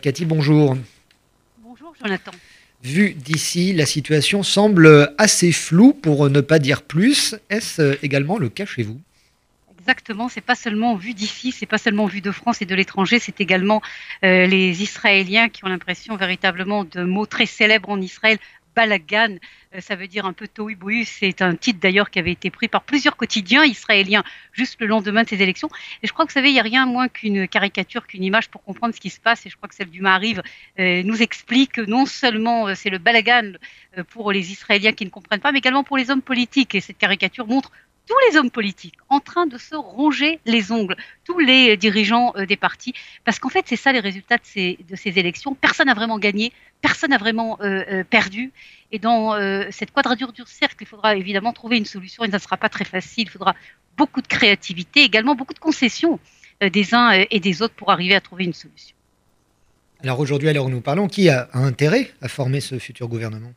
[0.00, 0.76] Cathy, bonjour.
[1.60, 2.30] Bonjour Jonathan.
[2.84, 7.34] Vu d'ici, la situation semble assez floue pour ne pas dire plus.
[7.50, 9.00] Est-ce également le cas chez vous?
[9.80, 13.18] Exactement, c'est pas seulement vu d'ici, c'est pas seulement vu de France et de l'étranger,
[13.18, 13.82] c'est également
[14.22, 18.38] euh, les Israéliens qui ont l'impression véritablement de mots très célèbres en Israël,
[18.78, 19.38] balagan,
[19.74, 22.68] euh, ça veut dire un peu tohu C'est un titre d'ailleurs qui avait été pris
[22.68, 24.22] par plusieurs quotidiens israéliens
[24.52, 25.68] juste le lendemain de ces élections.
[26.02, 28.48] Et je crois que vous savez, il n'y a rien moins qu'une caricature, qu'une image
[28.48, 29.44] pour comprendre ce qui se passe.
[29.46, 30.42] Et je crois que celle du Mariv
[30.78, 33.52] euh, nous explique que non seulement euh, c'est le balagan
[34.10, 36.76] pour les Israéliens qui ne comprennent pas, mais également pour les hommes politiques.
[36.76, 37.72] Et cette caricature montre
[38.08, 42.56] tous les hommes politiques en train de se ronger les ongles, tous les dirigeants des
[42.56, 42.94] partis,
[43.24, 45.54] parce qu'en fait, c'est ça les résultats de ces, élections.
[45.54, 47.58] Personne n'a vraiment gagné, personne n'a vraiment
[48.08, 48.52] perdu.
[48.90, 52.38] Et dans euh, cette quadrature du cercle, il faudra évidemment trouver une solution et ça
[52.38, 53.24] ne sera pas très facile.
[53.24, 53.54] Il faudra
[53.96, 56.18] beaucoup de créativité, également beaucoup de concessions
[56.62, 58.96] euh, des uns euh, et des autres pour arriver à trouver une solution.
[60.02, 63.52] Alors aujourd'hui, alors nous parlons, qui a intérêt à former ce futur gouvernement?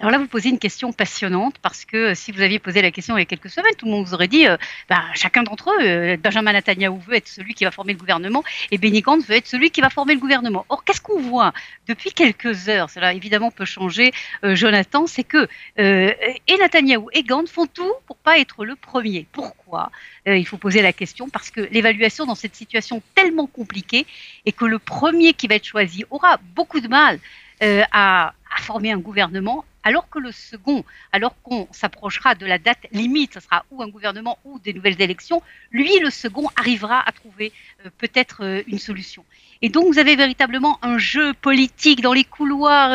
[0.00, 2.90] Alors là, vous posez une question passionnante parce que euh, si vous aviez posé la
[2.90, 4.56] question il y a quelques semaines, tout le monde vous aurait dit, euh,
[4.88, 8.44] bah, chacun d'entre eux, euh, Benjamin Netanyahu veut être celui qui va former le gouvernement
[8.70, 10.66] et Benny Gantz veut être celui qui va former le gouvernement.
[10.68, 11.52] Or, qu'est-ce qu'on voit
[11.88, 17.66] depuis quelques heures Cela évidemment peut changer, Jonathan, c'est que et Netanyahu et Gantz font
[17.66, 19.26] tout pour pas être le premier.
[19.32, 19.90] Pourquoi
[20.26, 24.06] Il faut poser la question parce que l'évaluation dans cette situation tellement compliquée
[24.44, 27.18] est que le premier qui va être choisi aura beaucoup de mal
[27.60, 32.88] à, à former un gouvernement alors que le second, alors qu'on s'approchera de la date
[32.90, 37.12] limite, ce sera ou un gouvernement ou des nouvelles élections, lui, le second, arrivera à
[37.12, 37.52] trouver
[37.84, 39.24] euh, peut-être euh, une solution.
[39.62, 42.90] Et donc, vous avez véritablement un jeu politique dans les couloirs,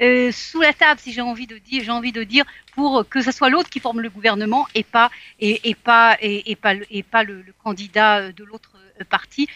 [0.00, 3.22] euh, sous la table, si j'ai envie de dire, j'ai envie de dire, pour que
[3.22, 7.22] ce soit l'autre qui forme le gouvernement et pas et, pas et, pas et pas
[7.22, 8.72] le, candidat de l'autre
[9.08, 9.46] parti.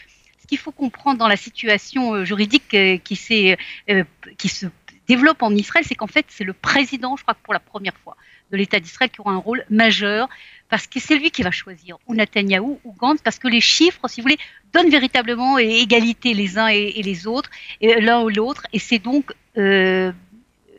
[0.41, 4.67] Ce qu'il faut comprendre dans la situation juridique qui, qui se
[5.09, 7.97] développe en Israël, c'est qu'en fait, c'est le président, je crois que pour la première
[8.03, 8.17] fois,
[8.51, 10.29] de l'État d'Israël qui aura un rôle majeur,
[10.69, 14.09] parce que c'est lui qui va choisir, ou Netanyahou, ou Gantz, parce que les chiffres,
[14.09, 14.39] si vous voulez,
[14.73, 17.51] donnent véritablement égalité les uns et, les autres,
[17.81, 20.13] l'un ou l'autre, et c'est donc euh,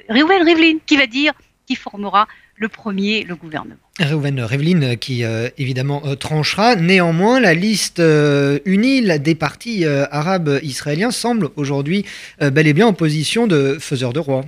[0.10, 1.34] Rivlin qui va dire
[1.66, 2.28] qui formera
[2.58, 3.76] le premier, le gouvernement.
[4.00, 6.76] Reuven Rivlin qui euh, évidemment euh, tranchera.
[6.76, 12.06] Néanmoins, la liste euh, unie des partis arabes israéliens semble aujourd'hui
[12.40, 14.44] bel et bien en position de faiseur de roi.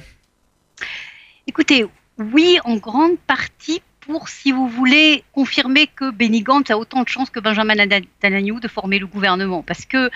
[1.47, 1.85] Écoutez,
[2.17, 7.07] oui, en grande partie pour, si vous voulez, confirmer que Benny Gantz a autant de
[7.07, 9.61] chances que Benjamin Netanyahu de former le gouvernement.
[9.61, 10.09] Parce que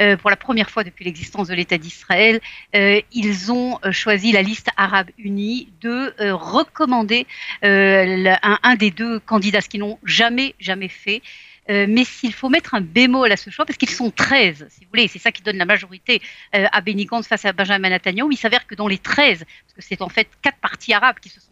[0.00, 2.40] euh, pour la première fois depuis l'existence de l'État d'Israël,
[2.76, 7.26] euh, ils ont euh, choisi la liste arabe unie de recommander
[7.62, 11.20] un, des deux candidats, ce qu'ils n'ont jamais, jamais fait.
[11.68, 14.90] mais s'il faut mettre un bémol à ce choix, parce qu'ils sont 13, si vous
[14.90, 16.22] voulez, c'est ça qui donne la majorité
[16.52, 19.82] à Benny Gantz face à Benjamin Netanyahu, il s'avère que dans les 13, parce que
[19.82, 21.50] c'est en fait quatre partis arabes qui se sont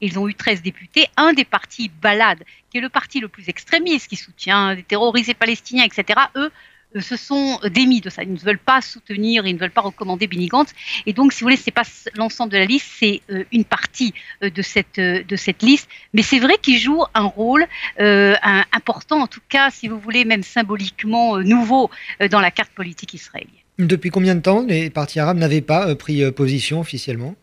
[0.00, 1.06] ils ont eu 13 députés.
[1.16, 5.34] Un des partis Balad, qui est le parti le plus extrémiste, qui soutient des terrorisés
[5.34, 6.50] palestiniens, etc., eux,
[6.96, 8.22] euh, se sont démis de ça.
[8.22, 10.72] Ils ne veulent pas soutenir, ils ne veulent pas recommander Benny Gantz.
[11.06, 11.82] Et donc, si vous voulez, c'est pas
[12.16, 15.88] l'ensemble de la liste, c'est euh, une partie euh, de cette de cette liste.
[16.12, 17.66] Mais c'est vrai qu'ils jouent un rôle
[17.98, 21.90] important, en tout cas, si vous voulez, même symboliquement nouveau
[22.30, 23.50] dans la carte politique israélienne.
[23.78, 27.34] Depuis combien de temps les partis arabes n'avaient pas pris position officiellement?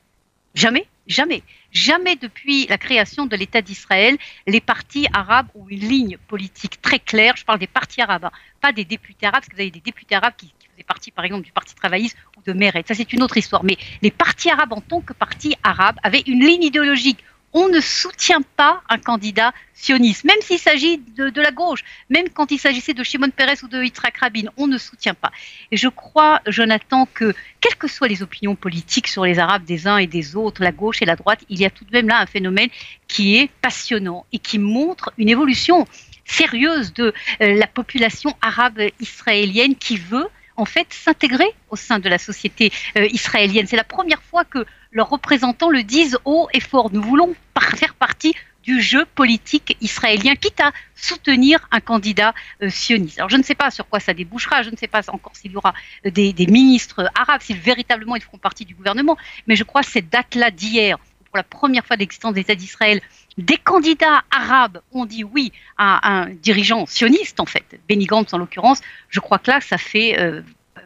[0.55, 1.43] Jamais, jamais.
[1.72, 7.00] Jamais depuis la création de l'État d'Israël, les partis arabes ont une ligne politique très
[7.00, 7.36] claire.
[7.38, 8.32] Je parle des partis arabes, hein.
[8.59, 11.24] pas des députés arabes, parce que vous avez des députés arabes qui, faisaient partie, par
[11.26, 12.84] exemple, du Parti travailliste ou de Meret.
[12.88, 13.64] Ça, c'est une autre histoire.
[13.64, 17.79] Mais les partis arabes, en tant que partis arabes, avaient une ligne idéologique on ne
[17.79, 22.94] soutient pas un candidat sioniste, même s'il s'agit de, la gauche, même quand il s'agissait
[22.94, 25.31] de Shimon Peres ou de Yitzhak Rabin, on ne soutient pas.
[25.72, 29.88] Et je crois, Jonathan, que quelles que soient les opinions politiques sur les Arabes des
[29.88, 32.07] uns et des autres, la gauche et la droite, il y a tout de même
[32.07, 32.69] là un phénomène
[33.07, 35.88] qui est passionnant et qui montre une évolution
[36.25, 40.28] sérieuse de euh, la population arabe israélienne qui veut
[40.61, 43.66] en fait s'intégrer au sein de la société euh, israélienne.
[43.66, 46.91] C'est la première fois que leurs représentants le disent haut et fort.
[46.93, 47.34] Nous voulons
[47.75, 53.17] faire partie du jeu politique israélien, quitte à soutenir un candidat euh, sioniste.
[53.17, 55.52] Alors je ne sais pas sur quoi ça débouchera, je ne sais pas encore s'il
[55.52, 55.73] y aura
[56.05, 59.17] euh, des, ministres arabes, s'ils véritablement ils feront partie du gouvernement,
[59.47, 60.99] mais je crois que cette date-là d'hier,
[61.31, 63.01] pour la première fois de l'existence des États d'Israël,
[63.37, 68.37] des candidats arabes ont dit oui à un dirigeant sioniste, en fait, Benny Gantz en
[68.37, 70.41] l'occurrence, je crois que là, ça fait, euh,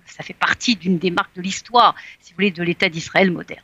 [0.05, 3.63] ça fait partie d'une des marques de l'histoire, si vous voulez, de l'État d'Israël moderne.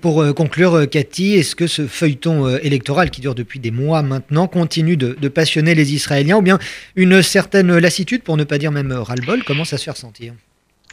[0.00, 3.70] Pour euh, conclure, euh, Cathy, est-ce que ce feuilleton euh, électoral qui dure depuis des
[3.70, 6.58] mois maintenant continue de, passionner les Israéliens ou bien
[6.96, 10.34] une certaine lassitude, pour ne pas dire même ras-le-bol, commence à se faire sentir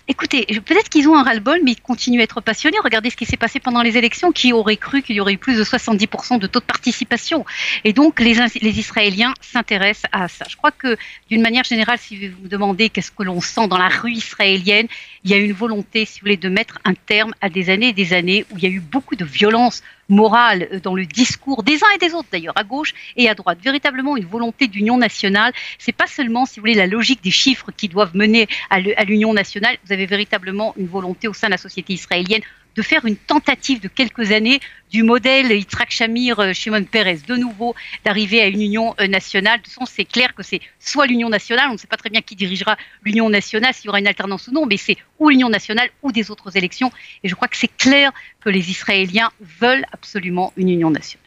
[0.09, 2.77] Écoutez, peut-être qu'ils ont un ras-le-bol, mais ils continuent à être passionnés.
[2.83, 4.33] Regardez ce qui s'est passé pendant les élections.
[4.33, 7.45] Qui aurait cru qu'il y aurait eu plus de 70% de taux de participation?
[7.85, 8.38] Et donc, les,
[8.79, 10.45] Israéliens s'intéressent à ça.
[10.50, 10.97] Je crois que,
[11.29, 14.88] d'une manière générale, si vous me demandez qu'est-ce que l'on sent dans la rue israélienne,
[15.23, 17.89] il y a une volonté, si vous voulez, de mettre un terme à des années
[17.89, 19.83] et des années où il y a eu beaucoup de violence
[20.13, 23.36] morale euh, dans le discours des uns et des autres d'ailleurs, à gauche et à
[23.36, 23.60] droite.
[23.62, 25.54] Véritablement une volonté d'union nationale.
[25.77, 29.33] C'est pas seulement, si vous voulez, la logique des chiffres qui doivent mener à l'union
[29.33, 29.77] nationale.
[29.86, 32.42] Vous avez véritablement une volonté au sein de la société israélienne
[32.75, 34.60] de faire une tentative de quelques années
[34.92, 37.75] du modèle Yitzhak Shamir, euh, Shimon Peres, de nouveau
[38.06, 39.60] d'arriver à une union euh, nationale.
[39.60, 42.10] De toute façon, c'est clair que c'est soit l'union nationale, on ne sait pas très
[42.10, 45.30] bien qui dirigera l'union nationale, s'il y aura une alternance ou non, mais c'est ou
[45.30, 46.92] l'union nationale ou des autres élections.
[47.24, 48.12] Et je crois que c'est clair
[48.42, 51.23] que les Israéliens veulent absolument une union nationale.